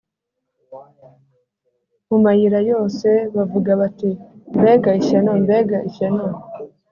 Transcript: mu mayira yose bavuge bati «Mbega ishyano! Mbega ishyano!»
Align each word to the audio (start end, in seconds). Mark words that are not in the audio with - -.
mu 2.07 2.17
mayira 2.23 2.59
yose 2.71 3.07
bavuge 3.35 3.71
bati 3.81 4.09
«Mbega 4.59 4.89
ishyano! 5.01 5.31
Mbega 5.43 5.77
ishyano!» 5.89 6.25